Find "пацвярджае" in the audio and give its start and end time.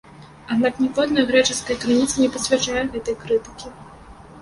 2.39-2.85